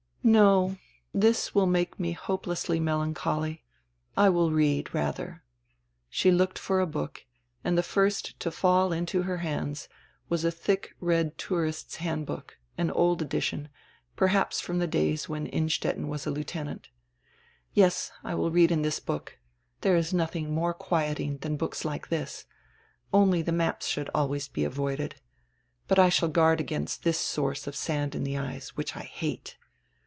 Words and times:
"No, 0.23 0.77
this 1.15 1.55
will 1.55 1.65
make 1.65 1.99
me 1.99 2.11
hopelessly 2.11 2.79
melancholy; 2.79 3.63
I 4.15 4.29
will 4.29 4.51
read, 4.51 4.93
rather." 4.93 5.43
She 6.11 6.29
looked 6.31 6.59
for 6.59 6.79
a 6.79 6.85
book, 6.85 7.25
and 7.63 7.75
the 7.75 7.81
first 7.81 8.39
to 8.41 8.51
fall 8.51 8.93
into 8.93 9.23
her 9.23 9.37
hands 9.37 9.89
was 10.29 10.45
a 10.45 10.51
thick 10.51 10.93
red 10.99 11.39
tourist's 11.39 11.95
handbook, 11.95 12.59
an 12.77 12.91
old 12.91 13.23
edition, 13.23 13.69
perhaps 14.15 14.61
from 14.61 14.77
the 14.77 14.85
days 14.85 15.27
when 15.27 15.47
Innstetten 15.47 16.07
was 16.07 16.27
a 16.27 16.31
lieutenant 16.31 16.89
"Yes, 17.73 18.11
I 18.23 18.35
will 18.35 18.51
read 18.51 18.69
in 18.71 18.83
this 18.83 18.99
book; 18.99 19.39
there 19.81 19.95
is 19.95 20.13
nothing 20.13 20.53
more 20.53 20.75
quieting 20.75 21.37
than 21.39 21.57
books 21.57 21.83
like 21.83 22.09
this. 22.09 22.45
Only 23.11 23.41
the 23.41 23.51
maps 23.51 23.87
should 23.87 24.11
always 24.13 24.47
be 24.47 24.65
avoided. 24.65 25.15
But 25.87 25.97
I 25.97 26.09
shall 26.09 26.29
guard 26.29 26.59
against 26.61 27.01
this 27.01 27.17
source 27.17 27.65
of 27.65 27.75
sand 27.75 28.13
in 28.13 28.23
the 28.23 28.37
eyes, 28.37 28.77
which 28.77 28.95
I 28.95 29.01
hate." 29.01 29.57